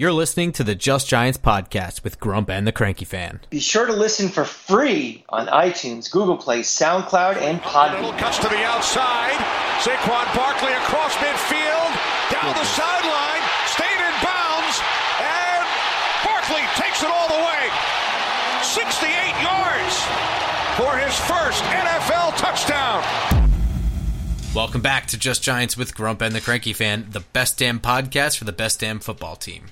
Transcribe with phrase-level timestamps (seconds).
[0.00, 3.40] You're listening to the Just Giants podcast with Grump and the Cranky Fan.
[3.50, 8.00] Be sure to listen for free on iTunes, Google Play, SoundCloud, and Podbean.
[8.00, 9.36] Little cuts to the outside.
[9.84, 11.92] Saquon Barkley across midfield,
[12.32, 14.80] down the sideline, stayed in bounds,
[15.20, 15.68] and
[16.24, 17.68] Barkley takes it all the way.
[18.64, 19.04] 68
[19.44, 19.94] yards
[20.80, 23.04] for his first NFL touchdown.
[24.54, 28.38] Welcome back to Just Giants with Grump and the Cranky Fan, the best damn podcast
[28.38, 29.66] for the best damn football team.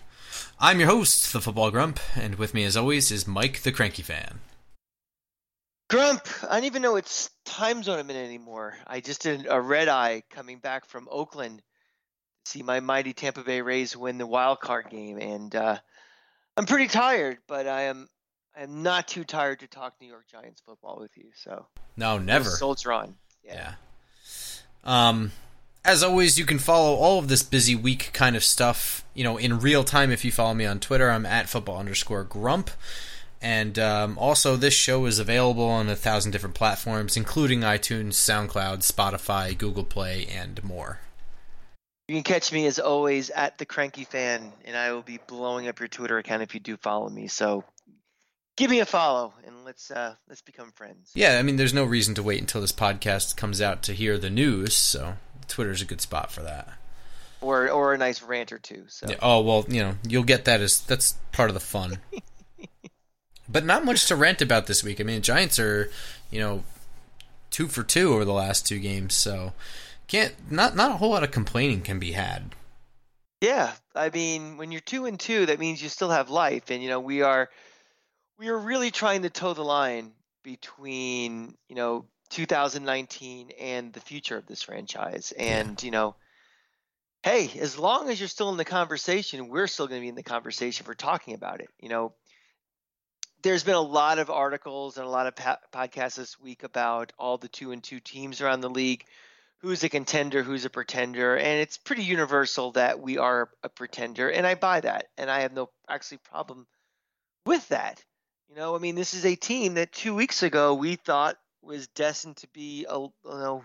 [0.61, 4.03] I'm your host, the Football Grump, and with me as always is Mike the Cranky
[4.03, 4.41] Fan.
[5.89, 8.77] Grump, I don't even know it's time zone I'm in anymore.
[8.87, 11.59] I just did a red eye coming back from Oakland
[12.45, 15.79] to see my mighty Tampa Bay Rays win the wild card game, and uh,
[16.57, 18.09] I'm pretty tired, but I am
[18.57, 21.31] I am not too tired to talk New York Giants football with you.
[21.37, 22.51] So No, never.
[22.51, 23.15] soldier on.
[23.45, 23.75] Yeah.
[24.85, 25.31] Um,
[25.89, 29.39] as always, you can follow all of this busy week kind of stuff, you know,
[29.39, 30.11] in real time.
[30.11, 32.71] If you follow me on Twitter, I'm at football underscore grump.
[33.41, 38.81] And um, also, this show is available on a thousand different platforms, including iTunes, SoundCloud,
[38.81, 41.01] Spotify, Google Play, and more.
[42.07, 45.69] You can catch me as always at the Cranky Fan, and I will be blowing
[45.69, 47.29] up your Twitter account if you do follow me.
[47.29, 47.65] So
[48.57, 51.13] give me a follow, and let's uh, let's become friends.
[51.15, 54.19] Yeah, I mean, there's no reason to wait until this podcast comes out to hear
[54.19, 55.15] the news, so
[55.49, 56.69] Twitter's a good spot for that.
[57.41, 58.85] Or or a nice rant or two.
[58.89, 61.99] So Yeah, oh well, you know, you'll get that as that's part of the fun.
[63.49, 65.01] but not much to rant about this week.
[65.01, 65.91] I mean, Giants are,
[66.31, 66.65] you know,
[67.51, 69.53] two for two over the last two games, so
[70.09, 72.55] can't not not a whole lot of complaining can be had.
[73.41, 76.83] Yeah, I mean, when you're two and two, that means you still have life, and
[76.83, 77.49] you know we are
[78.39, 80.13] we are really trying to toe the line
[80.43, 86.15] between you know 2019 and the future of this franchise, and you know,
[87.23, 90.15] hey, as long as you're still in the conversation, we're still going to be in
[90.15, 91.69] the conversation for talking about it.
[91.81, 92.13] You know,
[93.43, 97.13] there's been a lot of articles and a lot of pa- podcasts this week about
[97.19, 99.05] all the two and two teams around the league
[99.59, 104.31] who's a contender, who's a pretender, and it's pretty universal that we are a pretender,
[104.31, 106.67] and I buy that, and I have no actually problem
[107.45, 108.03] with that.
[108.49, 111.37] You know, I mean, this is a team that two weeks ago we thought
[111.69, 113.63] was destined to be, a, you know,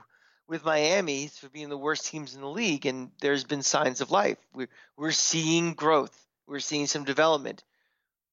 [0.47, 4.11] with Miami for being the worst teams in the league, and there's been signs of
[4.11, 4.37] life.
[4.53, 6.15] We're we're seeing growth.
[6.45, 7.63] We're seeing some development.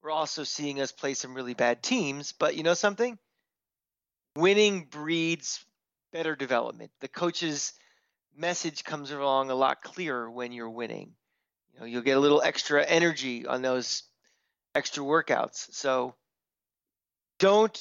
[0.02, 3.16] We're also seeing us play some really bad teams, but you know something?
[4.36, 5.64] Winning breeds
[6.12, 6.90] better development.
[7.00, 7.72] The coach's
[8.36, 11.12] message comes along a lot clearer when you're winning.
[11.72, 14.02] You know, you'll get a little extra energy on those
[14.74, 15.72] extra workouts.
[15.72, 16.14] So
[17.38, 17.78] don't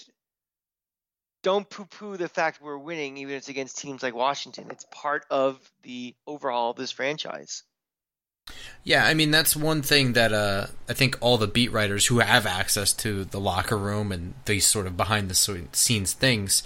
[1.42, 4.68] don't poo-poo the fact we're winning, even if it's against teams like Washington.
[4.72, 7.64] It's part of the overhaul of this franchise.
[8.84, 12.20] Yeah, I mean that's one thing that uh, I think all the beat writers who
[12.20, 16.64] have access to the locker room and these sort of behind the scenes things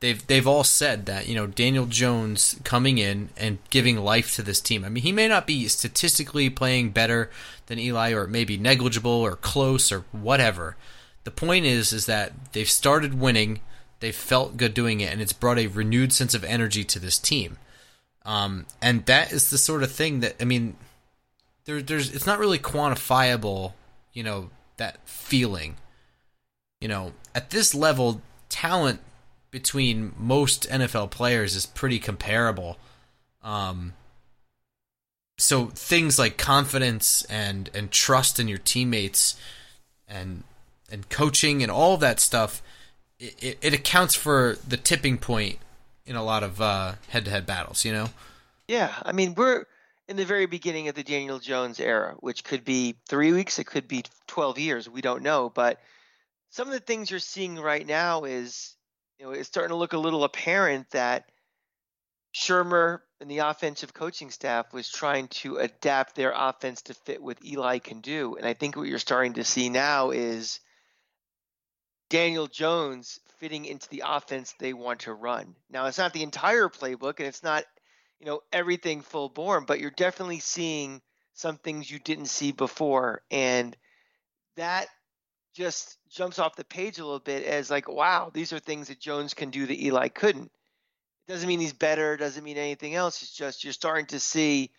[0.00, 4.42] they've they've all said that you know Daniel Jones coming in and giving life to
[4.42, 4.84] this team.
[4.84, 7.30] I mean, he may not be statistically playing better
[7.66, 10.76] than Eli, or maybe negligible or close or whatever.
[11.24, 13.60] The point is, is that they've started winning.
[14.00, 17.18] They've felt good doing it, and it's brought a renewed sense of energy to this
[17.18, 17.58] team.
[18.24, 20.76] Um, and that is the sort of thing that I mean,
[21.66, 23.74] there, there's it's not really quantifiable,
[24.12, 25.76] you know, that feeling.
[26.80, 29.00] You know, at this level, talent
[29.50, 32.78] between most NFL players is pretty comparable.
[33.42, 33.92] Um,
[35.38, 39.38] so things like confidence and and trust in your teammates
[40.08, 40.44] and
[40.90, 42.62] and coaching and all that stuff
[43.20, 45.58] it, it accounts for the tipping point
[46.06, 48.08] in a lot of uh, head-to-head battles you know
[48.68, 49.64] yeah i mean we're
[50.08, 53.64] in the very beginning of the daniel jones era which could be three weeks it
[53.64, 55.78] could be 12 years we don't know but
[56.50, 58.74] some of the things you're seeing right now is
[59.20, 61.26] you know, it's starting to look a little apparent that
[62.34, 67.44] Shurmur and the offensive coaching staff was trying to adapt their offense to fit what
[67.44, 68.36] Eli can do.
[68.36, 70.60] And I think what you're starting to see now is
[72.10, 75.54] Daniel Jones fitting into the offense they want to run.
[75.70, 77.64] Now, it's not the entire playbook and it's not,
[78.18, 81.00] you know, everything full born, but you're definitely seeing
[81.32, 83.22] some things you didn't see before.
[83.30, 83.74] And
[84.56, 84.88] that
[85.54, 89.00] just jumps off the page a little bit as like, wow, these are things that
[89.00, 90.50] Jones can do that Eli couldn't.
[91.28, 93.22] It doesn't mean he's better, doesn't mean anything else.
[93.22, 94.70] It's just you're starting to see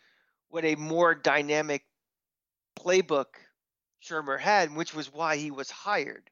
[0.49, 1.85] what a more dynamic
[2.77, 3.27] playbook
[4.03, 6.29] Shurmur had, which was why he was hired.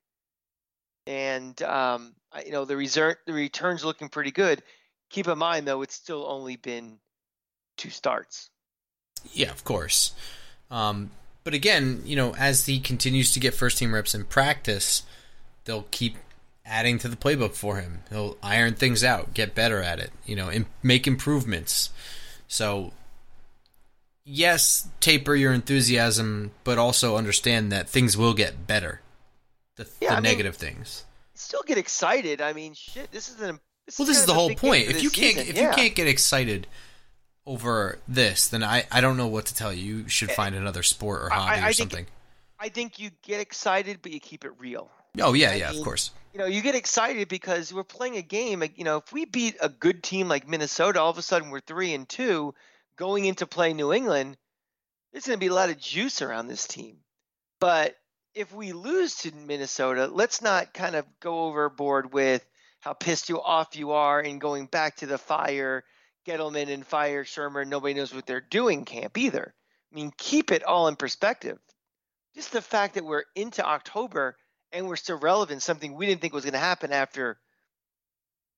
[1.08, 2.14] And um,
[2.46, 4.62] you know the reserve, the returns looking pretty good.
[5.10, 7.00] Keep in mind though, it's still only been
[7.78, 8.50] two starts.
[9.34, 10.14] Yeah, of course.
[10.70, 11.12] Um,
[11.44, 15.04] but again, you know, as he continues to get first team reps in practice,
[15.66, 16.18] they'll keep
[16.66, 18.04] adding to the playbook for him.
[18.10, 21.90] He'll iron things out, get better at it, you know, and make improvements.
[22.48, 22.94] So,
[24.24, 29.02] yes, taper your enthusiasm, but also understand that things will get better.
[29.80, 31.06] The, Yeah, the I mean- negative things.
[31.36, 32.42] Still get excited.
[32.42, 33.12] I mean, shit.
[33.12, 33.60] This is an.
[33.86, 34.90] This Well, this is the whole point.
[34.90, 35.50] If you can't, season.
[35.50, 35.70] if yeah.
[35.70, 36.68] you can't get excited
[37.46, 39.98] over this, then I, I don't know what to tell you.
[40.00, 42.06] You should eh, find another sport or I- hobby I or think- something.
[42.62, 44.92] I think you get excited, but you keep it real.
[45.22, 46.12] Oh yeah, I yeah, of course.
[46.34, 48.62] you know, you get excited because we're playing a game.
[48.76, 51.62] You know, if we beat a good team like Minnesota, all of a sudden we're
[51.62, 52.54] three and two
[52.98, 54.36] going into play New England.
[55.14, 56.98] There's going to be a lot of juice around this team.
[57.62, 57.96] But
[58.40, 62.48] if we lose to Minnesota, let's not kind of go overboard with
[62.80, 65.84] how pissed you off you are and going back to the fire
[66.26, 67.68] Gettleman and fire Shurmur.
[67.68, 69.54] Nobody knows what they're doing camp either.
[69.92, 71.60] I mean, keep it all in perspective.
[72.34, 74.38] Just the fact that we're into October
[74.72, 77.38] and we're still relevant, something we didn't think was going to happen after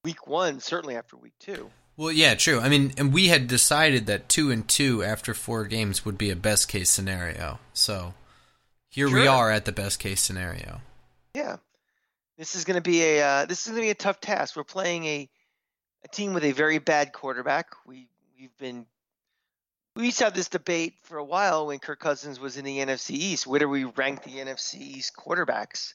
[0.03, 1.71] week one, certainly after week two.
[1.97, 2.59] Well, yeah, true.
[2.59, 6.29] I mean, and we had decided that two and two after four games would be
[6.29, 7.57] a best case scenario.
[7.73, 8.13] So
[8.91, 10.81] here we are at the best case scenario.
[11.33, 11.57] Yeah,
[12.37, 14.55] this is going to be a uh, this is going to be a tough task.
[14.55, 15.29] We're playing a
[16.03, 17.67] a team with a very bad quarterback.
[17.87, 18.07] We
[18.37, 18.85] we've been
[19.95, 22.79] we used to have this debate for a while when Kirk Cousins was in the
[22.79, 23.47] NFC East.
[23.47, 25.93] Where do we rank the NFC East quarterbacks?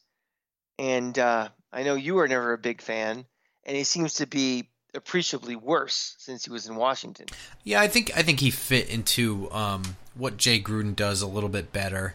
[0.78, 3.24] And uh, I know you were never a big fan,
[3.64, 7.26] and he seems to be appreciably worse since he was in Washington.
[7.62, 11.50] Yeah, I think I think he fit into um, what Jay Gruden does a little
[11.50, 12.14] bit better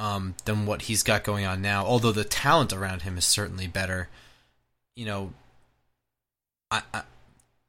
[0.00, 1.84] um, than what he's got going on now.
[1.84, 4.08] Although the talent around him is certainly better.
[4.96, 5.32] You know,
[6.70, 7.02] I, I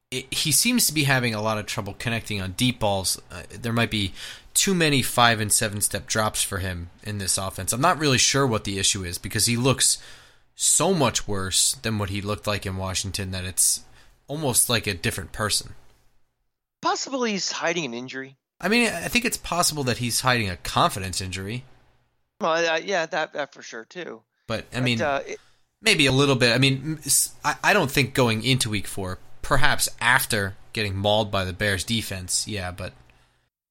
[0.10, 3.22] it, he seems to be having a lot of trouble connecting on deep balls.
[3.30, 4.14] Uh, there might be
[4.54, 7.74] too many five and seven step drops for him in this offense.
[7.74, 10.02] I'm not really sure what the issue is because he looks
[10.56, 13.82] so much worse than what he looked like in Washington that it's
[14.28, 15.76] almost like a different person.
[16.82, 18.38] Possibly he's hiding an injury.
[18.60, 21.66] I mean, I think it's possible that he's hiding a confidence injury,
[22.42, 24.24] Well, uh, yeah, that that for sure too.
[24.48, 25.40] but I But, mean, uh, it,
[25.82, 26.54] maybe a little bit.
[26.54, 27.00] I mean,
[27.44, 32.48] I don't think going into week four, perhaps after getting mauled by the Bears defense,
[32.48, 32.94] yeah, but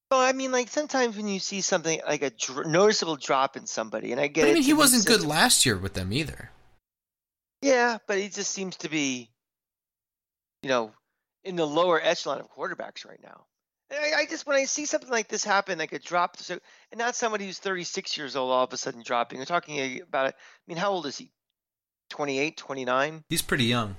[0.09, 3.65] well, I mean, like sometimes when you see something like a dr- noticeable drop in
[3.65, 6.11] somebody, and I get but I it, mean, he wasn't good last year with them
[6.13, 6.51] either.
[7.61, 9.29] Yeah, but he just seems to be,
[10.63, 10.91] you know,
[11.43, 13.45] in the lower echelon of quarterbacks right now.
[13.91, 16.57] I, I just when I see something like this happen, like a drop, so
[16.91, 19.39] and not somebody who's 36 years old all of a sudden dropping.
[19.39, 20.35] We're talking about it.
[20.37, 21.31] I mean, how old is he?
[22.09, 23.23] 28, 29?
[23.29, 23.95] He's pretty young.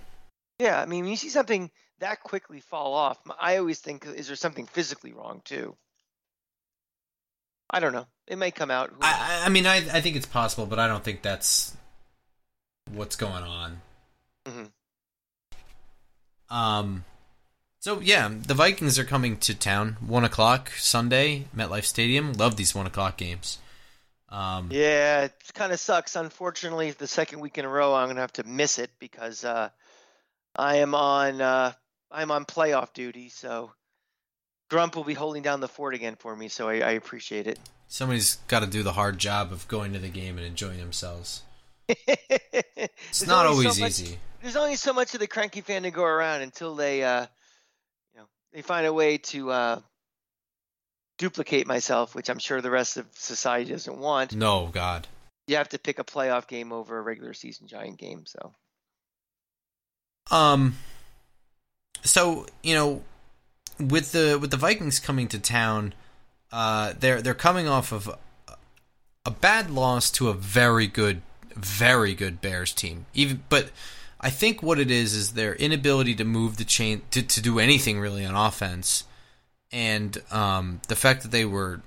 [0.59, 4.27] Yeah, I mean, when you see something that quickly fall off, I always think, is
[4.27, 5.77] there something physically wrong too?
[7.71, 8.07] I don't know.
[8.27, 8.93] It may come out.
[9.01, 11.75] I, I- mean, I, I think it's possible, but I don't think that's
[12.93, 13.81] what's going on.
[14.47, 14.71] Mhm.
[16.51, 17.05] Um,
[17.83, 22.33] so yeah, the Vikings are coming to town one o'clock Sunday, MetLife Stadium.
[22.35, 23.59] Love these one o'clock games.
[24.29, 26.15] Um, Yeah, it kind of sucks.
[26.15, 29.71] Unfortunately, the second week in a row, I'm gonna have to miss it because uh,
[30.55, 31.73] I am on uh,
[32.09, 33.31] I'm on playoff duty.
[33.31, 33.73] So
[34.71, 36.47] Grump will be holding down the fort again for me.
[36.47, 37.59] So I, I appreciate it.
[37.89, 41.43] somebody's got to do the hard job of going to the game and enjoying themselves.
[41.89, 44.19] it's not always easy.
[44.41, 47.27] There's only so much of the cranky fan to go around until they, uh,
[48.53, 49.81] they find a way to uh,
[51.19, 54.35] duplicate myself, which I'm sure the rest of society doesn't want.
[54.35, 55.07] No, God.
[55.47, 58.25] You have to pick a playoff game over a regular season giant game.
[58.27, 58.53] So.
[60.31, 60.77] Um.
[62.05, 63.03] So you know,
[63.79, 65.95] with the with the Vikings coming to town,
[66.53, 68.17] uh, they're they're coming off of
[69.25, 71.23] a bad loss to a very good,
[71.55, 73.07] very good Bears team.
[73.15, 73.71] Even, but
[74.23, 77.59] I think what it is is their inability to move the chain to to do
[77.59, 79.05] anything really on offense,
[79.73, 81.81] and um, the fact that they were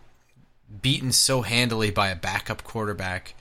[0.81, 3.35] beaten so handily by a backup quarterback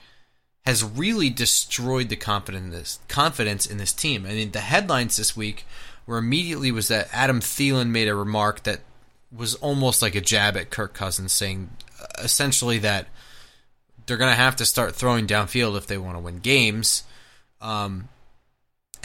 [0.65, 4.25] has really destroyed the confidence confidence in this team.
[4.25, 5.65] I mean, the headlines this week
[6.07, 8.79] were immediately was that Adam Thielen made a remark that
[9.35, 11.69] was almost like a jab at Kirk Cousins, saying
[12.01, 13.07] uh, essentially that
[14.05, 17.03] they're going to have to start throwing downfield if they want to win games.
[17.59, 18.09] Um,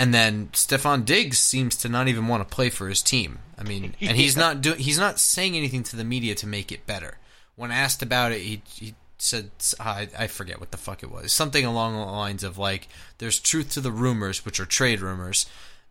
[0.00, 3.40] and then Stefon Diggs seems to not even want to play for his team.
[3.58, 6.72] I mean, and he's not doing he's not saying anything to the media to make
[6.72, 7.18] it better.
[7.54, 11.34] When asked about it, he he said I, I forget what the fuck it was.
[11.34, 12.88] Something along the lines of like
[13.18, 15.44] there's truth to the rumors, which are trade rumors,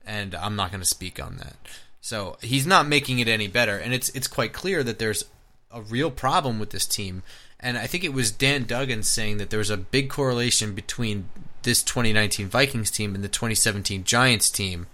[0.04, 1.58] and I'm not going to speak on that.
[2.02, 5.26] So he's not making it any better, and it's it's quite clear that there's
[5.70, 7.22] a real problem with this team,
[7.60, 11.30] And I think it was Dan Duggan saying that there was a big correlation between
[11.64, 14.88] this 2019 Vikings team and the 2017 Giants team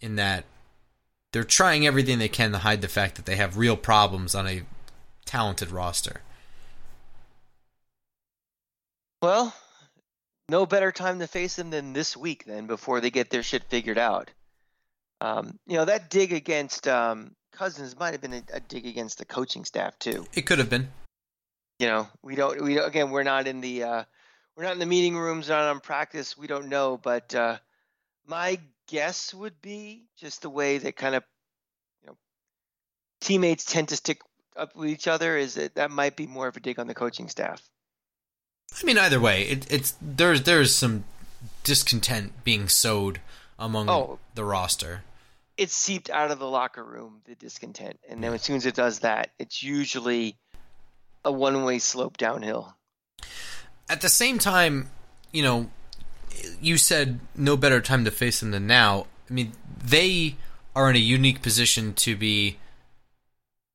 [0.00, 0.44] in that
[1.32, 4.46] they're trying everything they can to hide the fact that they have real problems on
[4.46, 4.62] a
[5.26, 6.22] talented roster.
[9.20, 9.54] Well,
[10.48, 13.64] no better time to face them than this week then before they get their shit
[13.64, 14.30] figured out.
[15.20, 19.18] Um, you know, that dig against um, Cousins might have been a, a, dig against
[19.18, 20.24] the coaching staff too.
[20.32, 20.88] It could have been.
[21.78, 24.04] You know, we don't we don't, again we're not in the uh,
[24.56, 26.36] we're not in the meeting rooms, not on practice.
[26.36, 27.58] We don't know, but uh,
[28.26, 28.58] my
[28.88, 31.22] guess would be just the way that kind of
[32.02, 32.16] you know
[33.20, 34.20] teammates tend to stick
[34.56, 36.94] up with each other is that that might be more of a dig on the
[36.94, 37.62] coaching staff.
[38.80, 41.04] I mean, either way, it, it's there's there's some
[41.64, 43.20] discontent being sowed
[43.58, 45.02] among oh, the roster.
[45.56, 48.74] It's seeped out of the locker room, the discontent, and then as soon as it
[48.74, 50.36] does that, it's usually
[51.24, 52.76] a one-way slope downhill.
[53.88, 54.90] At the same time,
[55.32, 55.70] you know,
[56.60, 59.06] you said no better time to face them than now.
[59.28, 60.36] I mean, they
[60.74, 62.58] are in a unique position to be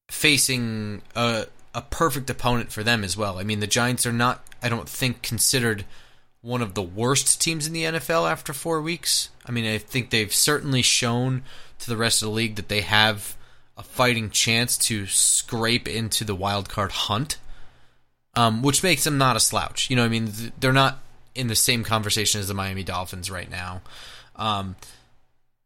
[0.09, 3.39] facing a a perfect opponent for them as well.
[3.39, 5.85] I mean, the Giants are not, I don't think, considered
[6.41, 9.29] one of the worst teams in the NFL after four weeks.
[9.45, 11.43] I mean, I think they've certainly shown
[11.79, 13.35] to the rest of the league that they have
[13.77, 17.37] a fighting chance to scrape into the wild card hunt,
[18.35, 19.89] um, which makes them not a slouch.
[19.89, 20.99] You know, I mean, they're not
[21.35, 23.81] in the same conversation as the Miami Dolphins right now.
[24.35, 24.75] Um,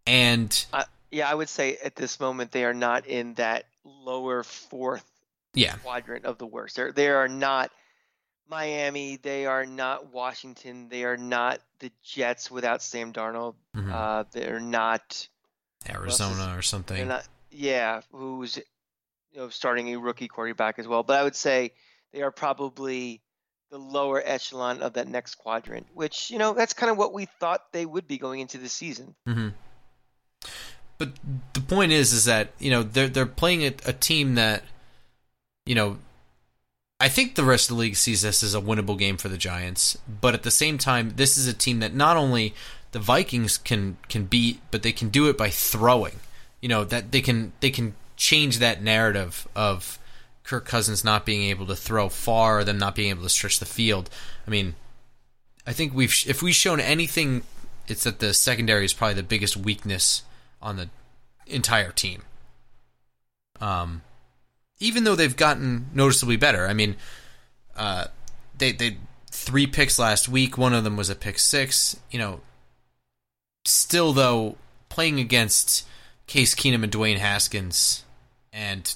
[0.06, 4.44] and uh, yeah, I would say at this moment they are not in that lower
[4.44, 5.06] fourth
[5.54, 5.76] yeah.
[5.84, 6.76] quadrant of the worst.
[6.76, 7.72] They they are not
[8.50, 9.18] Miami.
[9.18, 10.88] They are not Washington.
[10.90, 13.56] They are not the Jets without Sam Darnold.
[13.76, 13.92] Mm-hmm.
[13.94, 15.28] Uh, they're not
[15.90, 17.08] Arizona or something.
[17.08, 18.58] Not, yeah, who's
[19.32, 21.04] you know starting a rookie quarterback as well.
[21.04, 21.74] But I would say
[22.14, 23.22] they are probably
[23.72, 27.26] the lower echelon of that next quadrant, which you know that's kind of what we
[27.26, 29.16] thought they would be going into the season.
[29.28, 29.50] Mm-hmm.
[30.98, 31.10] But
[31.54, 34.64] the point is, is that you know they're they're playing a, a team that,
[35.66, 35.98] you know,
[37.00, 39.38] I think the rest of the league sees this as a winnable game for the
[39.38, 39.98] Giants.
[40.22, 42.54] But at the same time, this is a team that not only
[42.92, 46.20] the Vikings can can beat, but they can do it by throwing.
[46.62, 50.00] You know that they can they can change that narrative of
[50.44, 53.66] Kirk Cousins not being able to throw far, them not being able to stretch the
[53.66, 54.10] field.
[54.48, 54.76] I mean,
[55.66, 57.44] I think we've if we've shown anything,
[57.88, 60.24] it's that the secondary is probably the biggest weakness
[60.62, 60.90] on the
[61.46, 62.24] entire team.
[63.60, 64.02] Um,
[64.80, 66.68] even though they've gotten noticeably better.
[66.68, 66.96] I mean,
[67.76, 68.06] uh,
[68.58, 68.98] they they
[69.30, 70.58] three picks last week.
[70.58, 71.98] One of them was a pick six.
[72.12, 72.42] You know,
[73.66, 74.56] still though
[74.90, 75.86] playing against
[76.28, 78.04] Case Keenum and Dwayne Haskins
[78.54, 78.94] and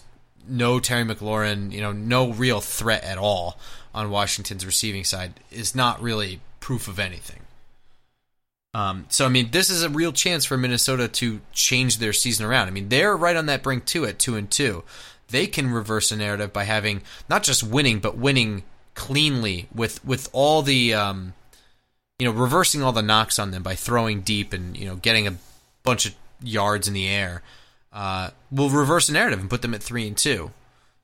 [0.48, 3.58] no Terry McLaurin, you know, no real threat at all
[3.94, 7.40] on Washington's receiving side is not really proof of anything.
[8.74, 12.46] Um, so I mean, this is a real chance for Minnesota to change their season
[12.46, 12.68] around.
[12.68, 14.84] I mean, they're right on that brink too at two and two.
[15.28, 20.30] They can reverse a narrative by having not just winning, but winning cleanly with with
[20.32, 21.34] all the um,
[22.20, 25.28] you know reversing all the knocks on them by throwing deep and you know getting
[25.28, 25.36] a
[25.84, 27.42] bunch of yards in the air
[27.94, 30.52] uh, will reverse the narrative and put them at three and two.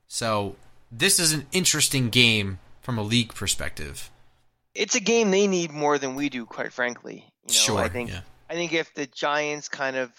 [0.06, 0.56] So
[0.90, 4.10] this is an interesting game from a league perspective.
[4.74, 7.24] It's a game they need more than we do, quite frankly.
[7.46, 7.78] You know, sure.
[7.78, 8.20] I think yeah.
[8.48, 10.10] I think if the Giants kind of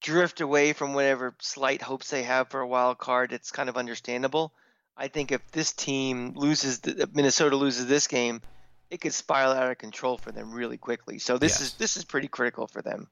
[0.00, 3.76] drift away from whatever slight hopes they have for a wild card, it's kind of
[3.76, 4.52] understandable.
[4.96, 8.42] I think if this team loses, the, Minnesota loses this game,
[8.90, 11.18] it could spiral out of control for them really quickly.
[11.18, 11.60] So this yes.
[11.60, 13.08] is this is pretty critical for them.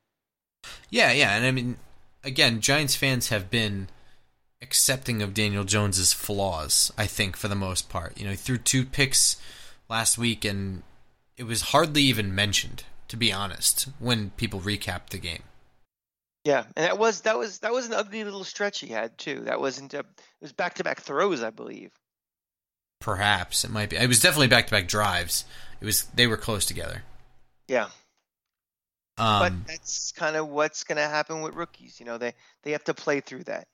[0.91, 1.77] Yeah, yeah, and I mean
[2.25, 3.89] again, Giants fans have been
[4.61, 6.93] accepting of Daniel Jones's flaws.
[6.99, 9.37] I think for the most part, you know, he threw two picks
[9.89, 10.83] last week, and
[11.37, 15.43] it was hardly even mentioned, to be honest, when people recapped the game.
[16.45, 19.41] Yeah, and that was that was that was an ugly little stretch he had too.
[19.41, 20.07] That wasn't a, it
[20.41, 21.91] was back to back throws, I believe.
[23.01, 23.97] Perhaps it might be.
[23.97, 25.45] It was definitely back to back drives.
[25.81, 27.03] It was they were close together.
[27.69, 27.89] Yeah.
[29.19, 31.99] Um, but that's kind of what's going to happen with rookies.
[31.99, 33.67] You know, they they have to play through that.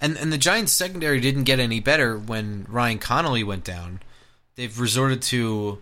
[0.00, 4.00] And and the Giants secondary didn't get any better when Ryan Connelly went down.
[4.56, 5.78] They've resorted to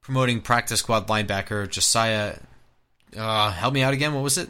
[0.00, 2.38] promoting practice squad linebacker Josiah.
[3.16, 4.14] Uh, help me out again.
[4.14, 4.48] What was it?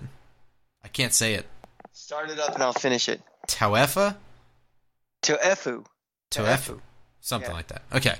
[0.82, 1.46] I can't say it.
[1.92, 3.20] Start it up and I'll finish it.
[3.46, 4.16] Tauaefa.
[5.22, 5.84] Toefu.
[6.30, 6.80] Toefu.
[7.20, 7.56] Something yeah.
[7.56, 7.82] like that.
[7.94, 8.16] Okay.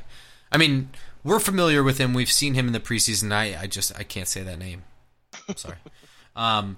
[0.55, 0.91] I mean,
[1.25, 2.15] we're familiar with him.
[2.15, 3.33] We've seen him in the preseason.
[3.33, 4.85] I, I just I can't say that name.
[5.49, 5.77] I'm sorry.
[6.37, 6.77] um,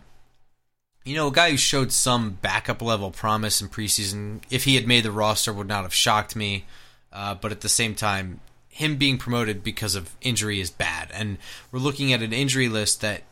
[1.05, 4.41] you know, a guy who showed some backup level promise in preseason.
[4.51, 6.65] If he had made the roster, would not have shocked me.
[7.13, 11.11] uh, but at the same time, him being promoted because of injury is bad.
[11.13, 11.39] And
[11.71, 13.23] we're looking at an injury list that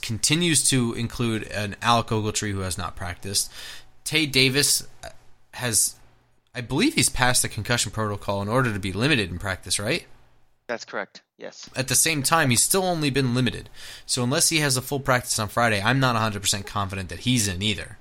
[0.00, 3.52] continues to include an Alec Ogletree who has not practiced.
[4.04, 5.08] Tay Davis uh,
[5.52, 5.96] has,
[6.54, 10.06] I believe, he's passed the concussion protocol in order to be limited in practice, right?
[10.68, 11.22] That's correct.
[11.36, 11.68] Yes.
[11.74, 13.68] At the same time, he's still only been limited.
[14.06, 17.48] So unless he has a full practice on Friday, I'm not 100% confident that he's
[17.48, 17.98] in either.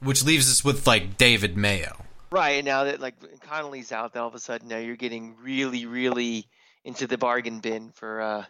[0.00, 2.04] Which leaves us with like David Mayo.
[2.30, 5.36] Right and now that like Connelly's out, then all of a sudden now you're getting
[5.40, 6.48] really, really
[6.84, 8.44] into the bargain bin for uh,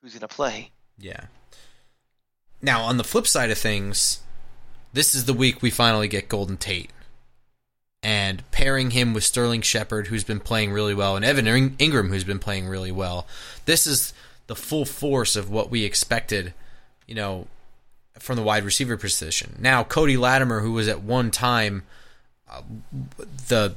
[0.00, 0.70] who's going to play.
[0.96, 1.26] Yeah.
[2.62, 4.20] Now on the flip side of things,
[4.92, 6.92] this is the week we finally get Golden Tate
[8.02, 12.24] and pairing him with Sterling Shepard, who's been playing really well, and Evan Engram, who's
[12.24, 13.26] been playing really well.
[13.64, 14.12] This is
[14.48, 16.52] the full force of what we expected,
[17.06, 17.46] you know,
[18.18, 19.56] from the wide receiver position.
[19.60, 21.84] Now, Cody Latimer, who was at one time
[22.50, 22.62] uh,
[23.48, 23.74] the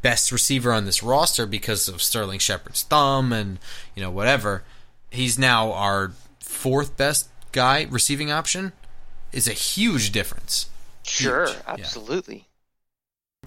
[0.00, 3.58] best receiver on this roster because of Sterling Shepard's thumb and,
[3.94, 4.62] you know, whatever,
[5.10, 8.72] he's now our fourth best guy receiving option,
[9.32, 10.68] is a huge difference.
[11.02, 11.56] Sure, huge.
[11.66, 12.36] absolutely.
[12.36, 12.42] Yeah.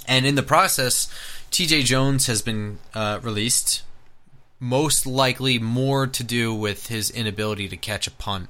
[0.07, 1.07] And in the process,
[1.51, 3.83] TJ Jones has been uh, released,
[4.59, 8.49] most likely more to do with his inability to catch a punt.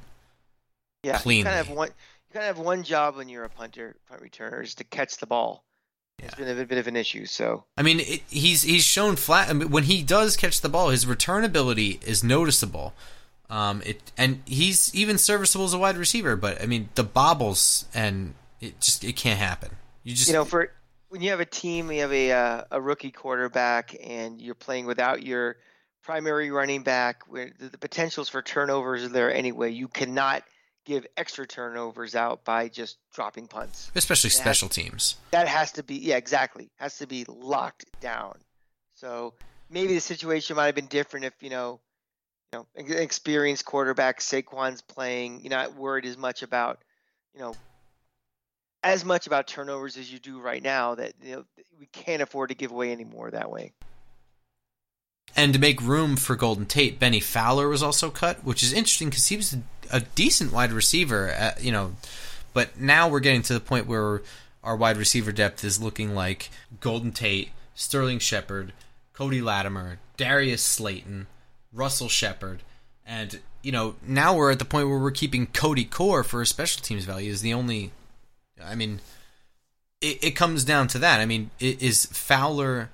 [1.03, 1.39] Yeah, cleanly.
[1.39, 1.87] you kind of have one.
[1.89, 5.17] You kind of have one job when you're a punter, punt returner, is to catch
[5.17, 5.63] the ball.
[6.19, 6.27] Yeah.
[6.27, 7.25] It's been a bit of an issue.
[7.25, 9.49] So I mean, it, he's he's shown flat.
[9.49, 12.93] I mean, when he does catch the ball, his return ability is noticeable.
[13.49, 17.85] Um, it and he's even serviceable as a wide receiver, but I mean the bobbles
[17.93, 19.71] and it just it can't happen.
[20.03, 20.71] You just you know for
[21.09, 24.85] when you have a team, you have a uh, a rookie quarterback, and you're playing
[24.85, 25.57] without your
[26.03, 29.71] primary running back, where the, the potentials for turnovers are there anyway.
[29.71, 30.43] You cannot
[30.85, 35.15] give extra turnovers out by just dropping punts, especially that special has, teams.
[35.31, 36.69] That has to be yeah, exactly.
[36.77, 38.37] Has to be locked down.
[38.95, 39.33] So
[39.69, 41.79] maybe the situation might have been different if you know,
[42.53, 45.41] you know, experienced quarterback Saquon's playing.
[45.41, 46.79] You're not worried as much about
[47.33, 47.55] you know
[48.85, 51.45] as much about turnovers as you do right now that you know
[51.79, 53.73] we can't afford to give away any more that way.
[55.35, 59.09] And to make room for Golden Tate, Bennie Fowler was also cut, which is interesting
[59.09, 59.57] because he was
[59.91, 61.95] a decent wide receiver, at, you know.
[62.53, 64.21] But now we're getting to the point where
[64.63, 68.71] our wide receiver depth is looking like Golden Tate, Sterling Shepard,
[69.11, 71.27] Cody Latimer, Darius Slayton,
[71.73, 72.61] Russell Shepard,
[73.05, 76.45] and you know now we're at the point where we're keeping Cody Core for a
[76.45, 77.91] special teams value is the only
[78.63, 79.01] I mean,
[80.01, 81.19] it, it comes down to that.
[81.19, 82.89] I mean, is Fowler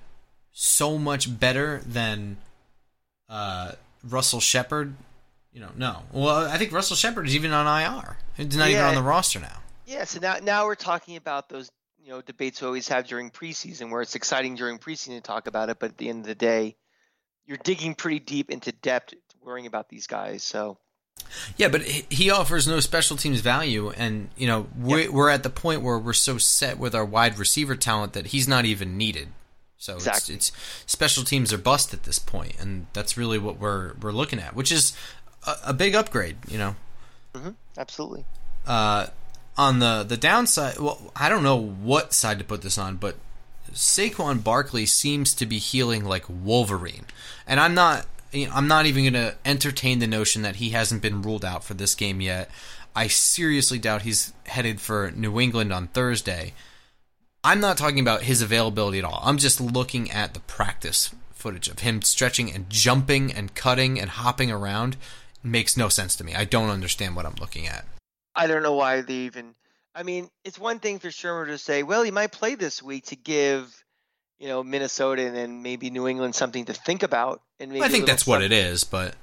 [0.52, 2.38] so much better than
[3.30, 3.74] uh,
[4.08, 4.96] Russell Shepard?
[5.54, 6.04] You know, no.
[6.14, 8.18] Well, I think Russell Shepard is even on IR.
[8.38, 8.78] He's not yeah.
[8.78, 9.58] even on the roster now.
[9.86, 11.70] Yeah, so now now we're talking about those
[12.02, 15.48] you know debates we always have during preseason, where it's exciting during preseason to talk
[15.48, 16.78] about it, but at the end of the day,
[17.46, 20.44] you're digging pretty deep into depth, worrying about these guys.
[20.44, 20.78] So
[21.58, 25.10] yeah, but he offers no special teams value, and you know we're, yep.
[25.10, 28.48] we're at the point where we're so set with our wide receiver talent that he's
[28.48, 29.30] not even needed.
[29.78, 30.36] So exactly.
[30.36, 34.12] it's, it's special teams are bust at this point, and that's really what we're we're
[34.12, 34.96] looking at, which is
[35.46, 36.38] a, a big upgrade.
[36.48, 36.76] You know,
[37.34, 37.50] mm-hmm.
[37.78, 38.26] absolutely.
[38.68, 39.08] Uh,
[39.58, 43.16] on the the downside, well, I don't know what side to put this on, but
[43.74, 47.06] Saquon Barkley seems to be healing like Wolverine,
[47.48, 51.22] and I'm not I'm not even going to entertain the notion that he hasn't been
[51.22, 52.50] ruled out for this game yet.
[52.96, 56.54] I seriously doubt he's headed for New England on Thursday.
[57.44, 59.22] I'm not talking about his availability at all.
[59.24, 64.12] I'm just looking at the practice footage of him stretching and jumping and cutting and
[64.12, 64.94] hopping around.
[65.44, 66.36] It makes no sense to me.
[66.36, 67.86] I don't understand what I'm looking at.
[68.36, 69.56] I don't know why they even.
[69.94, 73.08] I mean, it's one thing for Shurmur to say, well, he might play this week
[73.08, 73.84] to give
[74.42, 77.42] you know Minnesota and then maybe New England something to think about.
[77.60, 79.14] And I think that's what it is, but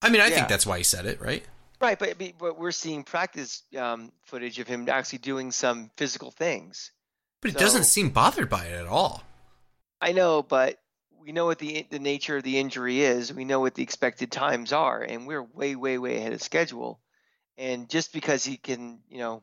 [0.00, 0.36] I mean, I yeah.
[0.36, 1.44] think that's why he said it, right?
[1.80, 6.92] Right, but but we're seeing practice um, footage of him actually doing some physical things.
[7.42, 9.24] But he so, doesn't seem bothered by it at all.
[10.00, 10.78] I know, but
[11.18, 13.34] we know what the the nature of the injury is.
[13.34, 17.00] We know what the expected times are, and we're way, way, way ahead of schedule.
[17.58, 19.42] And just because he can, you know,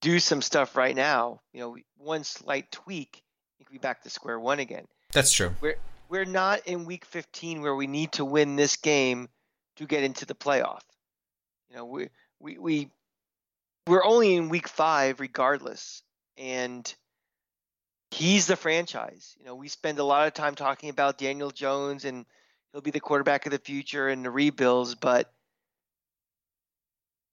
[0.00, 3.22] do some stuff right now, you know, one slight tweak
[3.66, 4.86] could be back to square one again.
[5.12, 5.54] That's true.
[5.60, 9.28] We're we're not in week 15 where we need to win this game
[9.76, 10.82] to get into the playoff.
[11.70, 12.08] You know, we
[12.40, 12.90] we we
[13.86, 16.02] we're only in week 5 regardless
[16.36, 16.92] and
[18.10, 19.34] he's the franchise.
[19.38, 22.24] You know, we spend a lot of time talking about Daniel Jones and
[22.72, 25.32] he'll be the quarterback of the future and the rebuilds, but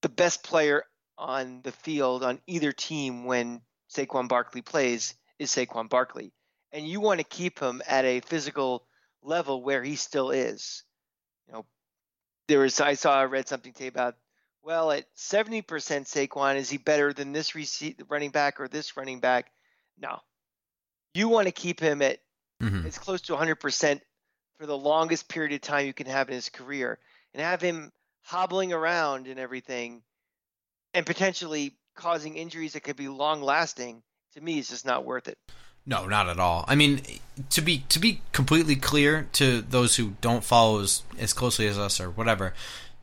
[0.02, 0.84] the best player
[1.16, 3.60] on the field on either team when
[3.92, 6.32] Saquon Barkley plays is Saquon Barkley.
[6.72, 8.86] and you want to keep him at a physical
[9.22, 10.82] level where he still is.
[11.46, 11.66] You know,
[12.48, 14.16] there was I saw I read something today about
[14.62, 19.20] well at 70% Saquon is he better than this receipt running back or this running
[19.20, 19.50] back?
[19.98, 20.18] No.
[21.12, 22.18] You want to keep him at
[22.62, 22.86] mm-hmm.
[22.86, 24.00] as close to 100%
[24.58, 26.98] for the longest period of time you can have in his career
[27.32, 27.92] and have him
[28.22, 30.02] hobbling around and everything
[30.92, 34.02] and potentially causing injuries that could be long lasting
[34.34, 35.38] to me is just not worth it.
[35.86, 36.64] No, not at all.
[36.66, 37.02] I mean,
[37.50, 41.78] to be to be completely clear to those who don't follow as, as closely as
[41.78, 42.54] us or whatever,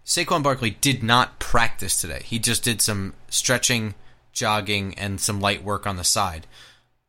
[0.05, 2.21] Saquon Barkley did not practice today.
[2.25, 3.93] He just did some stretching,
[4.33, 6.47] jogging, and some light work on the side.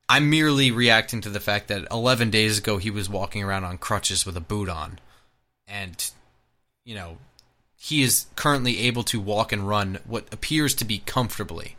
[0.09, 3.79] I'm merely reacting to the fact that 11 days ago he was walking around on
[3.79, 4.99] crutches with a boot on,
[5.67, 6.11] and
[6.85, 7.17] you know
[7.77, 11.77] he is currently able to walk and run what appears to be comfortably.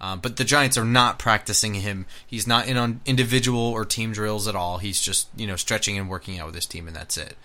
[0.00, 2.06] Um, but the Giants are not practicing him.
[2.26, 4.78] He's not in on individual or team drills at all.
[4.78, 7.36] He's just you know stretching and working out with his team, and that's it.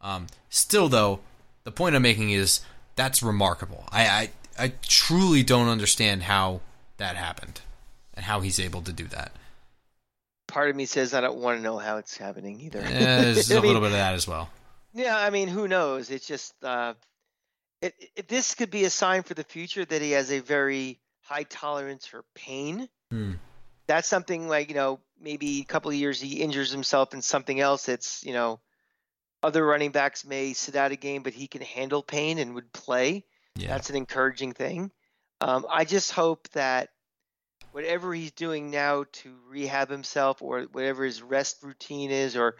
[0.00, 1.20] Um, still, though,
[1.64, 2.60] the point I'm making is
[2.94, 3.88] that's remarkable.
[3.90, 6.60] I, I I truly don't understand how
[6.98, 7.60] that happened
[8.14, 9.32] and how he's able to do that.
[10.46, 12.80] Part of me says I don't want to know how it's happening either.
[12.80, 14.48] Eh, there's a mean, little bit of that as well.
[14.94, 16.10] Yeah, I mean, who knows?
[16.10, 16.94] It's just uh,
[17.82, 20.98] it, it, this could be a sign for the future that he has a very
[21.28, 22.88] high tolerance for pain.
[23.10, 23.32] Hmm.
[23.86, 27.60] That's something like you know maybe a couple of years he injures himself in something
[27.60, 27.86] else.
[27.86, 28.60] That's you know
[29.42, 32.72] other running backs may sit out a game, but he can handle pain and would
[32.72, 33.24] play.
[33.54, 33.68] Yeah.
[33.68, 34.90] That's an encouraging thing.
[35.40, 36.88] Um, I just hope that
[37.72, 42.56] whatever he's doing now to rehab himself, or whatever his rest routine is, or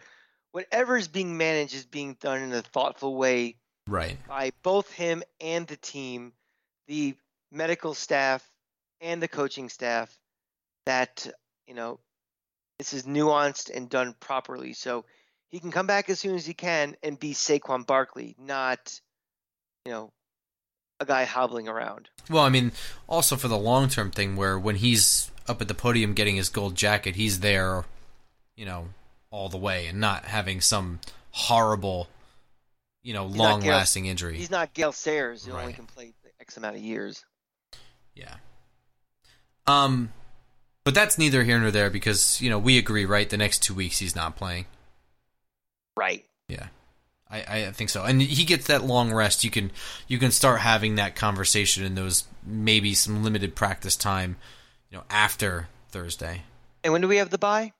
[0.51, 4.17] whatever is being managed, is being done in a thoughtful way right.
[4.27, 6.33] by both him and the team,
[6.87, 7.15] the
[7.51, 8.47] medical staff
[9.01, 10.17] and the coaching staff.
[10.85, 11.27] That
[11.67, 11.99] you know,
[12.79, 15.03] this is nuanced and done properly, so
[15.49, 18.99] he can come back as soon as he can and be Saquon Barkley, not
[19.85, 20.11] you know
[20.99, 22.09] a guy hobbling around.
[22.29, 22.71] Well, I mean,
[23.07, 26.49] also for the long term thing, where when he's up at the podium getting his
[26.49, 27.83] gold jacket, he's there,
[28.55, 28.87] you know,
[29.29, 30.99] all the way, and not having some
[31.31, 32.07] horrible,
[33.03, 34.37] you know, long lasting injury.
[34.37, 35.75] He's not Gale Sayers who only Right.
[35.75, 37.23] can play X amount of years.
[38.15, 38.35] Yeah.
[39.67, 40.11] Um,
[40.83, 43.29] but that's neither here nor there because you know we agree, right?
[43.29, 44.65] The next two weeks he's not playing.
[45.97, 46.25] Right.
[46.47, 46.67] Yeah,
[47.29, 48.03] I, I think so.
[48.03, 49.43] And he gets that long rest.
[49.43, 49.71] You can
[50.07, 54.37] you can start having that conversation in those maybe some limited practice time,
[54.89, 56.43] you know, after Thursday.
[56.83, 57.73] And when do we have the bye?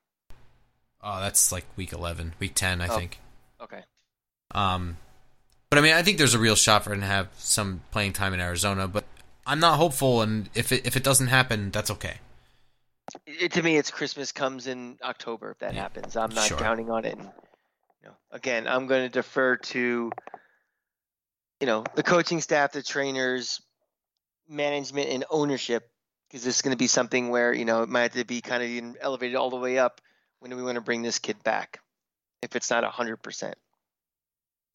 [1.02, 2.97] Oh, that's like week eleven, week ten, I Oh.
[2.97, 3.19] think.
[3.62, 3.84] Okay.
[4.52, 4.97] Um,
[5.69, 8.13] but I mean, I think there's a real shot for him to have some playing
[8.13, 8.88] time in Arizona.
[8.88, 9.06] But
[9.48, 12.16] I'm not hopeful, and if it if it doesn't happen, that's okay.
[13.26, 16.18] It, to me, it's Christmas comes in October if that Yeah, happens.
[16.18, 16.58] I'm not sure.
[16.58, 17.18] counting on it.
[17.18, 17.24] And,
[18.04, 20.12] you know, again, I'm going to defer to,
[21.62, 23.62] you know, the coaching staff, the trainers,
[24.50, 25.90] management, and ownership
[26.28, 28.42] because this is going to be something where you know it might have to be
[28.42, 30.02] kind of elevated all the way up
[30.40, 31.80] when do we want to bring this kid back
[32.42, 33.56] if it's not hundred percent.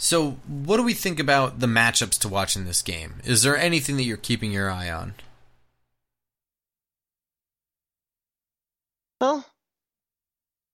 [0.02, 3.20] So, what do we think about the matchups to watch in this game?
[3.22, 5.14] Is there anything that you're keeping your eye on?
[9.20, 9.46] Well,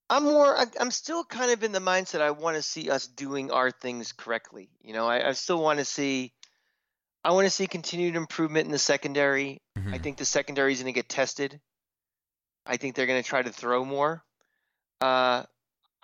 [0.09, 0.57] I'm more.
[0.59, 2.23] I, I'm still kind of in the mindset.
[2.23, 4.71] I want to see us doing our things correctly.
[4.81, 6.33] You know, I, I still want to see.
[7.23, 9.61] I want to see continued improvement in the secondary.
[9.77, 10.03] I Mhm.
[10.03, 11.61] think the secondary is going to get tested.
[12.64, 14.25] I think they're going to try to throw more.
[15.03, 15.43] Uh,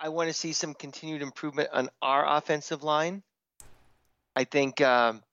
[0.05, 3.23] I want to see some continued improvement on our offensive line.
[4.35, 5.23] I think um,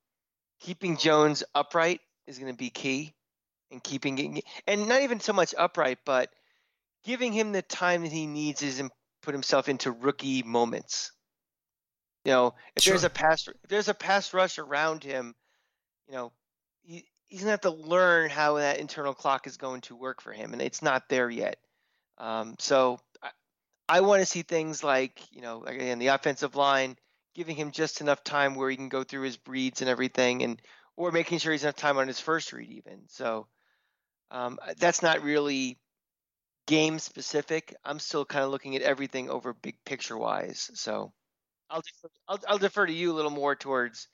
[0.61, 3.12] keeping Jones upright is going to be key,
[3.70, 6.30] and keeping it, and not even so much upright, but
[7.04, 8.82] giving him the time that he needs is
[9.20, 11.12] put himself into rookie moments.
[12.24, 15.35] You know, if there's a pass, if there's a pass rush around him,
[16.08, 16.32] you know,
[16.82, 20.32] he, he's gonna have to learn how that internal clock is going to work for
[20.32, 21.58] him, and it's not there yet.
[22.16, 23.00] Um, so
[23.96, 26.96] I, want to see things like, you know, again, the offensive line
[27.35, 30.61] giving him just enough time where he can go through his reads and everything, and
[30.96, 33.09] or making sure he's enough time on his first read even.
[33.09, 33.46] So
[34.31, 35.78] um, that's not really
[36.66, 37.74] game specific.
[37.85, 40.70] I'm still kind of looking at everything over big picture wise.
[40.74, 41.12] So
[41.70, 44.09] I'll defer, I'll, I'll defer to you a little more towards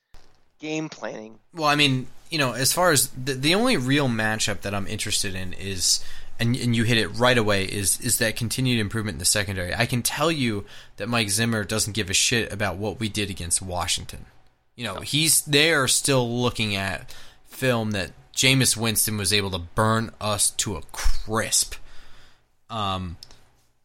[0.61, 1.39] game planning.
[1.55, 4.87] Well, I mean, you know, as far as the, the only real matchup that I'm
[4.87, 6.05] interested in is,
[6.41, 9.75] and, and you hit it right away, is is that continued improvement in the secondary.
[9.75, 10.65] I can tell you
[10.97, 14.27] that Mike Zimmer doesn't give a shit about what we did against Washington.
[14.77, 17.15] You know, he's they are still looking at
[17.47, 21.75] film that Jameis Winston was able to burn us to a crisp.
[22.71, 23.17] Um,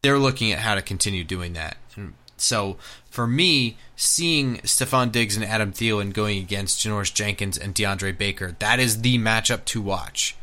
[0.02, 1.76] they're looking at how to continue doing that.
[1.96, 2.76] And so
[3.10, 8.54] for me, seeing Stefon Diggs and Adam Thielen going against Janoris Jenkins and DeAndre Baker,
[8.60, 10.36] that is the matchup to watch.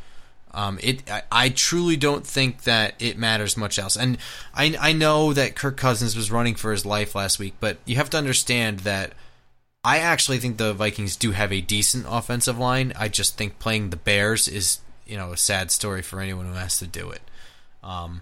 [0.54, 3.96] Um, it I, I, truly don't think that it matters much else.
[3.96, 4.18] And
[4.54, 7.96] I I know that Kirk Cousins was running for his life last week, but you
[7.96, 9.14] have to understand that
[9.84, 12.92] I actually think the Vikings do have a decent offensive line.
[12.98, 16.54] I just think playing the Bears is you know a sad story for anyone who
[16.54, 17.22] has to do it.
[17.82, 18.22] Um,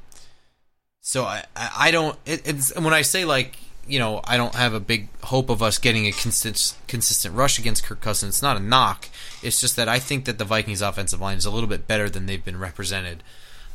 [1.02, 3.58] so I I don't it, it's when I say like
[3.90, 7.60] you know I don't have a big hope of us getting a consistent consistent rush
[7.60, 8.36] against Kirk Cousins.
[8.36, 9.10] It's not a knock.
[9.42, 12.10] It's just that I think that the Vikings offensive line is a little bit better
[12.10, 13.24] than they've been represented.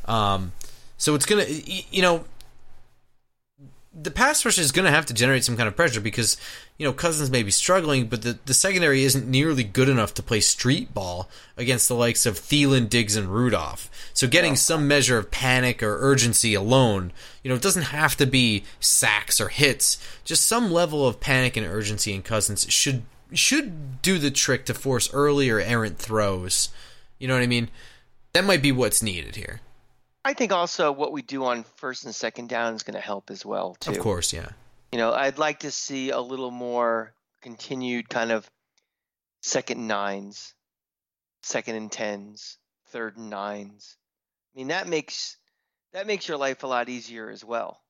[0.07, 0.53] Um,
[0.97, 2.25] so it's gonna you know
[3.97, 6.37] the pass rush is going to have to generate some kind of pressure because
[6.79, 10.23] you know Cousins may be struggling, but the, the secondary isn't nearly good enough to
[10.23, 13.89] play street ball against the likes of Thielen, Diggs, and Rudolph.
[14.13, 18.27] So getting some measure of panic or urgency alone, you know, it doesn't have to
[18.27, 19.99] be sacks or hits.
[20.25, 23.03] Just some level of panic and urgency in Cousins should
[23.33, 26.69] should do the trick to force early or errant throws.
[27.19, 27.71] You know what I mean?
[28.33, 29.61] That might be what's needed here.
[30.25, 33.31] I think also what we do on first and second down is going to help
[33.31, 33.91] as well too.
[33.91, 34.51] Of course, yeah.
[34.91, 38.49] You know, I'd like to see a little more continued kind of
[39.43, 40.55] second nines,
[41.43, 42.57] second and tens,
[42.89, 43.97] third and nines.
[44.55, 45.37] I mean, that makes
[45.93, 47.81] that makes your life a lot easier as well.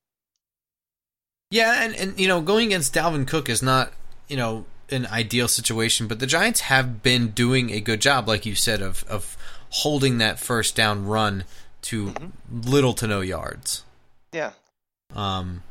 [1.51, 3.93] Yeah, and and you know, going against Dalvin Cook is not,
[4.27, 8.45] you know, an ideal situation, but the Giants have been doing a good job like
[8.45, 9.37] you said of of
[9.71, 11.45] holding that first down run
[11.85, 12.61] to mm-hmm.
[12.63, 13.85] little to no yards.
[14.33, 14.53] Yeah.
[15.15, 15.63] Um,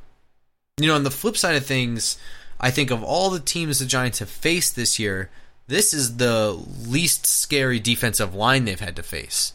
[0.78, 2.17] you know, on the flip side of things,
[2.60, 5.30] I think of all the teams the Giants have faced this year,
[5.67, 9.54] this is the least scary defensive line they've had to face.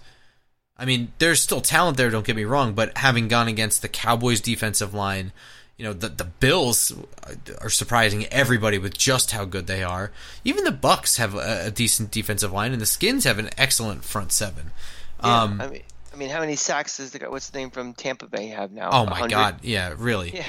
[0.76, 3.88] I mean, there's still talent there, don't get me wrong, but having gone against the
[3.88, 5.32] Cowboys defensive line,
[5.76, 6.92] you know, the the Bills
[7.60, 10.10] are surprising everybody with just how good they are.
[10.44, 14.04] Even the Bucks have a, a decent defensive line, and the Skins have an excellent
[14.04, 14.72] front seven.
[15.22, 15.82] Yeah, um, I mean,
[16.18, 18.72] I mean, how many sacks does the guy, what's the name from Tampa Bay have
[18.72, 18.90] now?
[18.90, 19.30] Oh my 100?
[19.30, 20.34] god, yeah, really.
[20.34, 20.44] Yeah.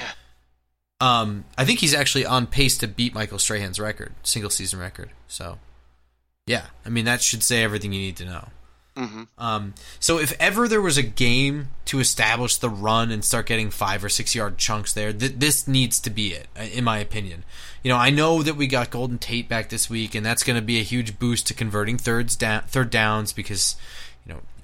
[1.00, 5.10] Um, I think he's actually on pace to beat Michael Strahan's record, single season record.
[5.28, 5.60] So,
[6.44, 8.48] yeah, I mean that should say everything you need to know.
[8.96, 9.22] Mm-hmm.
[9.38, 13.70] Um, so if ever there was a game to establish the run and start getting
[13.70, 16.98] five or six yard chunks there, th- this needs to be it, uh, in my
[16.98, 17.44] opinion.
[17.84, 20.56] You know, I know that we got Golden Tate back this week, and that's going
[20.56, 23.76] to be a huge boost to converting thirds down, third downs because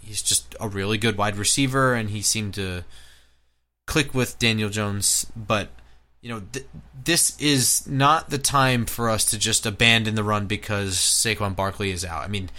[0.07, 2.85] he's just a really good wide receiver, and he seemed to
[3.87, 5.27] click with Daniel Jones.
[5.37, 5.69] But
[6.21, 6.67] you know, th-
[7.05, 11.91] this is not the time for us to just abandon the run because Saquon Barkley
[11.91, 12.25] is out.
[12.25, 12.51] I mean,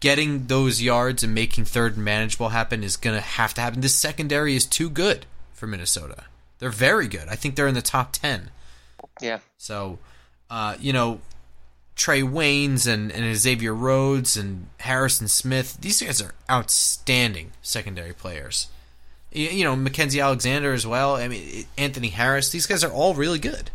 [0.00, 3.80] getting those yards and making third and manageable happen is going to have to happen.
[3.80, 6.24] This secondary is too good for Minnesota.
[6.58, 7.28] They're very good.
[7.28, 8.50] I think they're in the top 10.
[9.20, 9.38] Yeah.
[9.56, 9.98] So,
[10.50, 11.20] uh, you know,
[11.96, 15.78] Trae Waynes and, and Xavier Rhodes and Harrison Smith.
[15.80, 18.68] These guys are outstanding secondary players.
[19.30, 21.16] You, you know, Mackensie Alexander as well.
[21.16, 22.50] I mean, Anthony Harris.
[22.50, 23.70] These guys are all really good.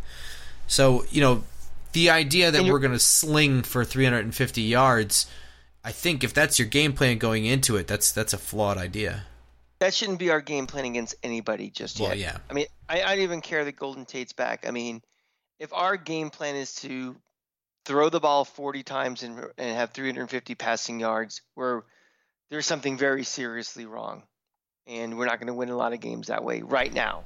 [0.66, 1.44] So, you know,
[1.92, 5.26] the idea that we're going to sling for 350 yards,
[5.84, 9.24] I think if that's your game plan going into it, that's that's a flawed idea.
[9.80, 12.36] That shouldn't be our game plan against anybody just well, yeah.
[12.50, 14.66] I mean, I, I don't even care that Golden Tate's back.
[14.68, 15.00] I mean,
[15.58, 17.16] if our game plan is to
[17.84, 21.82] throw the ball 40 times and, and have 350 passing yards, where
[22.50, 24.22] there's something very seriously wrong.
[24.86, 27.24] And we're not going to win a lot of games that way right now.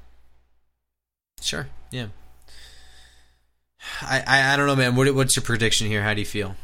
[1.40, 1.66] Sure.
[1.90, 2.08] Yeah.
[4.02, 4.96] I, I, I don't know, man.
[4.96, 6.02] What, what's your prediction here?
[6.02, 6.56] How do you feel?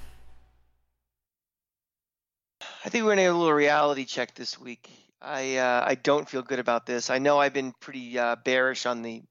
[2.85, 4.88] I think we're going to have a little reality check this week.
[5.22, 7.11] I uh, I don't feel good about this.
[7.11, 9.22] I know I've been pretty uh, bearish on the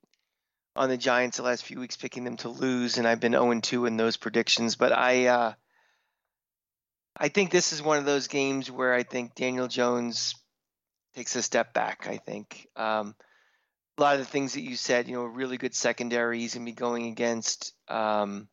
[0.80, 3.60] on the Giants the last few weeks, picking them to lose, and I've been 0
[3.60, 4.78] 2 in those predictions.
[4.78, 5.54] But I, uh,
[7.18, 10.36] I think this is one of those games where I think Daniel Jones
[11.16, 12.08] takes a step back.
[12.08, 13.14] I think um,
[13.98, 16.66] a lot of the things that you said, you know, really good secondary he's gonna
[16.66, 17.74] be going against.
[17.90, 18.48] Um,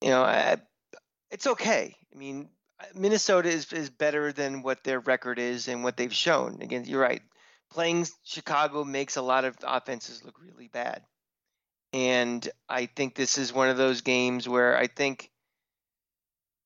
[0.00, 0.58] you know, I,
[1.32, 1.96] it's okay.
[2.14, 2.48] I mean,
[2.94, 6.62] Minnesota is is better than what their record is and what they've shown.
[6.62, 7.22] Again, you're right
[7.70, 11.02] playing Chicago makes a lot of offenses look really bad.
[11.92, 15.30] And I think this is one of those games where I think,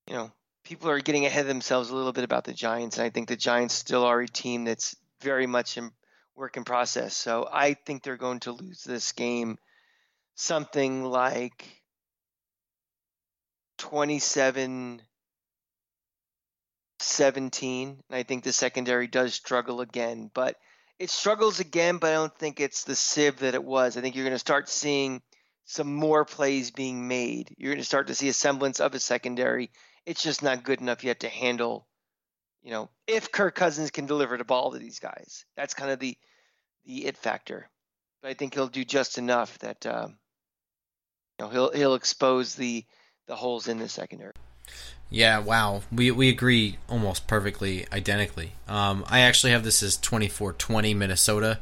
[0.06, 0.30] you know,
[0.64, 2.98] people are getting ahead of themselves a little bit about the Giants.
[2.98, 5.90] And I think the Giants still are a team that's very much in
[6.36, 7.14] work in process.
[7.14, 9.58] So I think they're going to lose this game
[10.34, 11.82] something like
[13.78, 15.02] 27
[17.00, 18.02] 17.
[18.08, 20.30] And I think the secondary does struggle again.
[20.32, 20.56] But
[20.98, 23.96] it struggles again, but I don't think it's the sieve that it was.
[23.96, 25.22] I think you're going to start seeing
[25.64, 27.54] some more plays being made.
[27.58, 29.70] You're going to start to see a semblance of a secondary.
[30.06, 31.86] It's just not good enough yet to handle,
[32.62, 35.44] you know, if Kirk Cousins can deliver the ball to these guys.
[35.56, 36.16] That's kind of the
[36.84, 37.70] the it factor.
[38.22, 40.18] But I think he'll do just enough that um,
[41.38, 42.84] you know he'll he'll expose the
[43.26, 44.32] the holes in the secondary.
[45.14, 45.82] Yeah, wow.
[45.92, 48.50] We we agree almost perfectly identically.
[48.66, 51.60] Um, I actually have this as 24-20 Minnesota.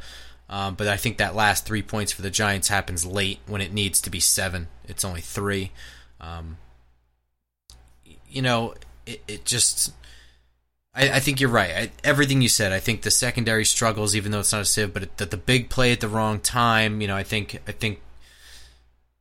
[0.49, 3.71] Um, but I think that last three points for the Giants happens late when it
[3.71, 4.69] needs to be seven.
[4.89, 5.71] It's only three.
[6.19, 6.57] Um,
[8.27, 8.73] you know,
[9.05, 9.93] it, it just.
[10.95, 11.71] I, I, think you're right.
[11.71, 12.73] I, everything you said.
[12.73, 15.69] I think the secondary struggles, even though it's not a sieve, but that the big
[15.69, 17.03] play at the wrong time.
[17.03, 18.01] You know, I think I think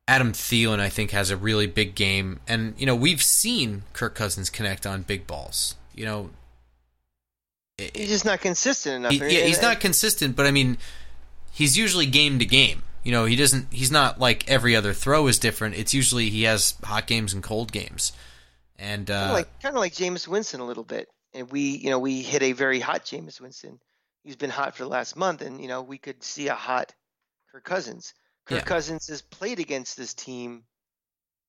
[0.08, 4.14] Adam Thielen, I think, has a really big game, and you know we've seen Kirk
[4.14, 5.76] Cousins connect on big balls.
[5.94, 6.30] You know,
[7.78, 9.12] he's just not consistent enough.
[9.12, 10.78] He, yeah, he's not consistent, but I mean,
[11.52, 12.82] he's usually game to game.
[13.04, 13.72] You know, he doesn't.
[13.72, 15.76] He's not like every other throw is different.
[15.76, 18.12] It's usually he has hot games and cold games,
[18.78, 21.08] and uh, kind of like kind of like Jameis Winston a little bit.
[21.34, 23.78] And we, you know, we hit a very hot Jameis Winston.
[24.22, 26.92] He's been hot for the last month, and you know, we could see a hot
[27.50, 28.14] Kirk Cousins.
[28.46, 28.64] Kirk yeah.
[28.64, 30.64] Cousins has played against this team,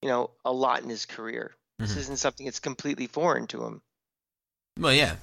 [0.02, 1.52] you know, a lot in his career.
[1.82, 1.84] Mm-hmm.
[1.84, 3.82] This isn't something that's completely foreign to him.
[4.80, 5.16] Well, yeah,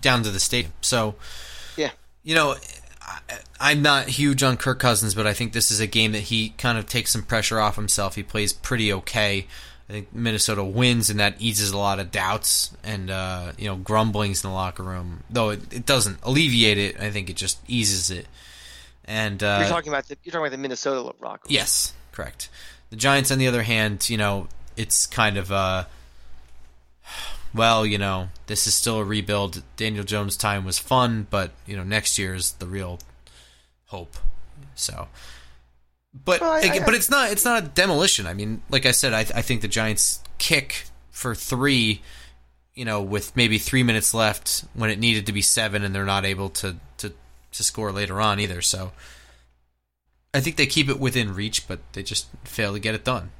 [0.00, 0.72] down to the stadium.
[0.80, 1.14] So,
[1.76, 1.90] yeah,
[2.22, 2.56] you know,
[3.60, 6.22] I, am not huge on Kirk Cousins, but I think this is a game that
[6.22, 8.14] he kind of takes some pressure off himself.
[8.14, 9.46] He plays pretty okay.
[9.88, 13.76] I think Minnesota wins, and that eases a lot of doubts and uh, you know
[13.76, 15.24] grumblings in the locker room.
[15.28, 18.26] Though it, it, doesn't alleviate it, I think it just eases it.
[19.04, 21.46] And uh, you're talking about the, you're talking about the Minnesota Rock.
[21.48, 22.48] Yes, correct.
[22.90, 25.84] The Giants, on the other hand, you know, it's kind of uh,
[27.54, 29.62] well, you know, this is still a rebuild.
[29.76, 32.98] Daniel Jones' time was fun, but you know, next year is the real
[33.86, 34.16] hope.
[34.74, 35.08] So,
[36.24, 38.26] but well, I, I, but it's not it's not a demolition.
[38.26, 42.00] I mean, like I said, I I think the Giants kick for three,
[42.74, 46.04] you know, with maybe three minutes left when it needed to be seven, and they're
[46.04, 46.76] not able to
[47.52, 48.62] to score later on either.
[48.62, 48.92] So,
[50.34, 53.30] I think they keep it within reach, but they just fail to get it done.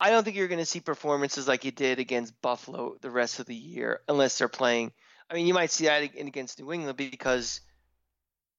[0.00, 3.40] I don't think you're going to see performances like you did against Buffalo the rest
[3.40, 4.92] of the year unless they're playing.
[5.30, 7.60] I mean, you might see that against New England because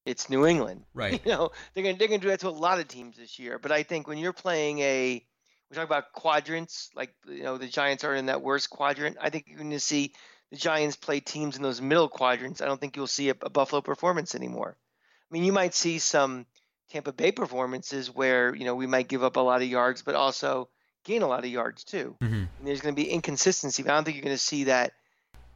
[0.04, 0.84] it's New England.
[0.94, 1.20] Right.
[1.24, 3.16] You know, they're going to, they're going to do that to a lot of teams
[3.16, 3.58] this year.
[3.58, 5.24] But I think when you're playing a,
[5.70, 9.16] we talk about quadrants, like, you know, the Giants are in that worst quadrant.
[9.20, 10.12] I think you're going to see
[10.50, 12.60] the Giants play teams in those middle quadrants.
[12.60, 14.76] I don't think you'll see a, a Buffalo performance anymore.
[14.78, 16.46] I mean, you might see some
[16.90, 20.14] Tampa Bay performances where, you know, we might give up a lot of yards, but
[20.14, 20.68] also
[21.04, 22.16] gain a lot of yards too.
[22.22, 22.34] Mm-hmm.
[22.34, 23.82] And there's going to be inconsistency.
[23.82, 24.92] But I don't think you're going to see that,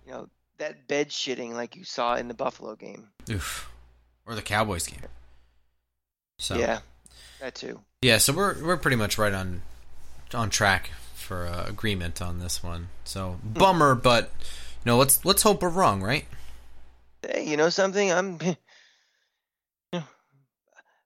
[0.07, 3.09] you know, that bed shitting like you saw in the Buffalo game.
[3.31, 3.70] Oof.
[4.26, 5.00] Or the Cowboys game.
[6.38, 6.81] So yeah,
[7.40, 7.81] that too.
[8.00, 9.62] Yeah, so we're we're pretty much right on
[10.33, 12.88] on track for uh, agreement on this one.
[13.05, 13.53] So hmm.
[13.53, 14.33] bummer, but
[14.87, 16.25] know, let's let's hope we're wrong, right?
[17.23, 18.11] Hey, you know something?
[18.11, 18.38] I'm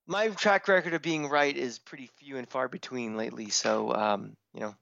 [0.07, 3.51] my track record of being right is pretty few and far between lately.
[3.51, 4.75] So, um, you know,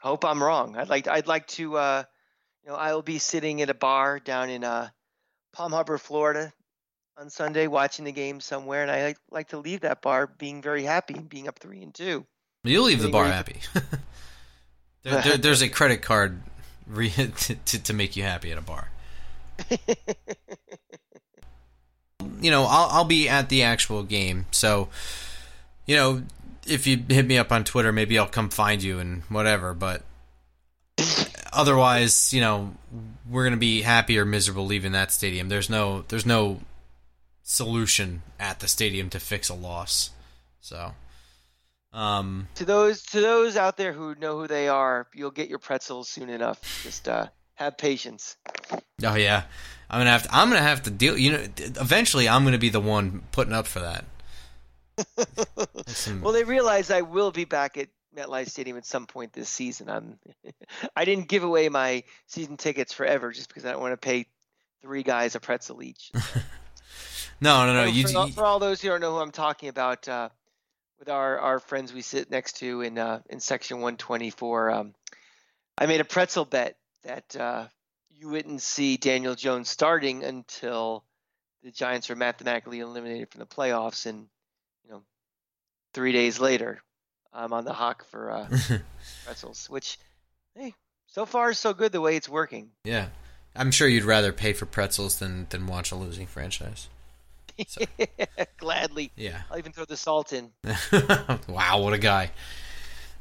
[0.00, 0.76] hope I'm wrong.
[0.76, 2.04] I'd like I'd like to, uh,
[2.64, 4.88] you know, I will be sitting at a bar down in uh,
[5.52, 6.52] Palm Harbor, Florida,
[7.16, 10.62] on Sunday watching the game somewhere, and I like, like to leave that bar being
[10.62, 12.26] very happy and being up three and two.
[12.64, 13.60] You'll leave the bar happy.
[15.02, 16.40] there, there, there's a credit card
[16.92, 18.90] re- to, to, to make you happy at a bar.
[22.40, 24.46] you know, I'll I'll be at the actual game.
[24.50, 24.88] So,
[25.86, 26.22] you know,
[26.66, 29.74] if you hit me up on Twitter, maybe I'll come find you and whatever.
[29.74, 30.02] But
[31.52, 32.74] otherwise, you know,
[33.28, 35.48] we're gonna be happy or miserable leaving that stadium.
[35.48, 36.60] There's no there's no
[37.42, 40.10] solution at the stadium to fix a loss.
[40.60, 40.92] So.
[41.92, 45.58] Um, to those to those out there who know who they are, you'll get your
[45.58, 46.82] pretzels soon enough.
[46.82, 48.36] Just uh, have patience.
[49.04, 49.44] Oh yeah,
[49.90, 50.34] I'm gonna have to.
[50.34, 51.18] I'm gonna have to deal.
[51.18, 54.04] You know, eventually, I'm gonna be the one putting up for that.
[55.86, 56.22] Some...
[56.22, 59.90] well, they realize I will be back at MetLife Stadium at some point this season.
[59.90, 60.18] I'm.
[60.96, 64.26] I didn't give away my season tickets forever just because I don't want to pay
[64.82, 66.10] three guys a pretzel each.
[67.40, 67.84] no, no, no.
[67.84, 70.28] So you, for, you, for, all those who don't know who I'm talking about, uh,
[71.02, 74.94] with our, our friends we sit next to in uh, in section 124, um,
[75.76, 77.66] I made a pretzel bet that uh,
[78.08, 81.02] you wouldn't see Daniel Jones starting until
[81.64, 84.28] the Giants are mathematically eliminated from the playoffs, and
[84.84, 85.02] you know,
[85.92, 86.80] three days later,
[87.32, 88.58] I'm on the hawk for uh,
[89.24, 89.68] pretzels.
[89.68, 89.98] Which,
[90.54, 90.72] hey,
[91.08, 92.70] so far so good the way it's working.
[92.84, 93.08] Yeah,
[93.56, 96.88] I'm sure you'd rather pay for pretzels than than watch a losing franchise.
[97.66, 97.84] So,
[98.56, 99.12] Gladly.
[99.16, 99.42] yeah.
[99.50, 100.50] I'll even throw the salt in.
[101.48, 102.30] wow, what a guy.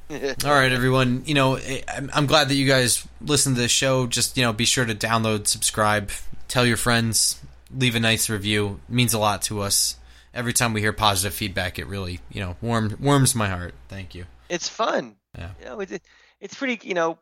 [0.12, 1.24] All right, everyone.
[1.26, 4.08] You know, eh, I'm, I'm glad that you guys listen to this show.
[4.08, 6.12] Just you know, be sure to download, subscribe,
[6.48, 7.40] tell your friends,
[7.74, 8.80] leave a nice review.
[8.90, 9.96] It means a lot to us.
[10.34, 13.74] Every time we hear positive feedback, it really you know warm, warms my heart.
[13.88, 14.26] Thank you.
[14.50, 15.16] It's fun.
[15.38, 15.52] Yeah.
[15.60, 15.94] You know, it's
[16.42, 16.86] it's pretty.
[16.88, 17.18] You know,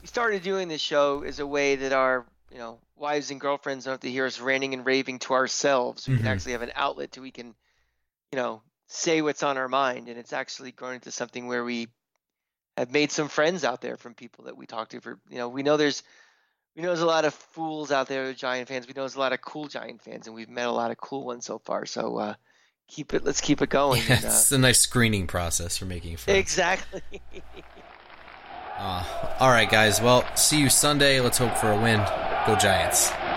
[0.00, 3.84] we started doing this show as a way that our you know wives and girlfriends
[3.84, 6.06] don't have to hear us ranting and raving to ourselves.
[6.06, 6.18] We Mhm.
[6.18, 7.54] can actually have an outlet to we can,
[8.30, 11.88] you know, say what's on our mind, and it's actually grown into something where we
[12.76, 15.00] have made some friends out there from people that we talk to.
[15.00, 16.02] For you know, we know there's
[16.76, 18.86] we know there's a lot of fools out there, Giant fans.
[18.86, 20.96] We know there's a lot of cool Giant fans, and we've met a lot of
[20.98, 21.84] cool ones so far.
[21.86, 22.34] So uh,
[22.88, 23.24] keep it.
[23.24, 24.02] Let's keep it going.
[24.08, 26.38] and, uh, it's a nice screening process for making friends.
[26.38, 27.02] exactly.
[28.78, 29.04] Uh,
[29.38, 30.00] all right, guys.
[30.00, 31.20] Well, see you Sunday.
[31.20, 32.00] Let's hope for a win.
[32.44, 33.31] Go Giants.